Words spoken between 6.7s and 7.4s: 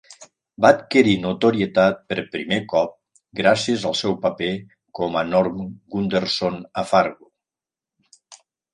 a "Fargo".